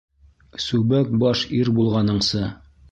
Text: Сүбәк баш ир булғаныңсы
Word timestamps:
Сүбәк 0.63 1.13
баш 1.25 1.45
ир 1.61 1.71
булғаныңсы 1.79 2.47